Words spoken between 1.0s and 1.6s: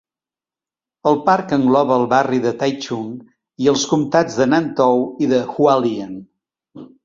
El parc